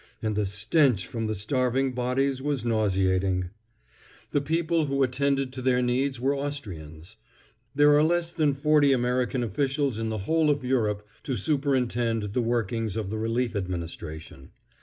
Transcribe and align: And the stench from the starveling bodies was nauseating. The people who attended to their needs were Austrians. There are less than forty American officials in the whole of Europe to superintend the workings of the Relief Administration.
And 0.19 0.35
the 0.35 0.47
stench 0.47 1.05
from 1.05 1.27
the 1.27 1.35
starveling 1.35 1.91
bodies 1.93 2.41
was 2.41 2.65
nauseating. 2.65 3.51
The 4.31 4.41
people 4.41 4.87
who 4.87 5.03
attended 5.03 5.53
to 5.53 5.61
their 5.61 5.83
needs 5.83 6.19
were 6.19 6.35
Austrians. 6.35 7.17
There 7.75 7.95
are 7.95 8.01
less 8.01 8.31
than 8.31 8.55
forty 8.55 8.93
American 8.93 9.43
officials 9.43 9.99
in 9.99 10.09
the 10.09 10.17
whole 10.25 10.49
of 10.49 10.65
Europe 10.65 11.07
to 11.21 11.37
superintend 11.37 12.33
the 12.33 12.41
workings 12.41 12.95
of 12.95 13.11
the 13.11 13.19
Relief 13.19 13.55
Administration. 13.55 14.49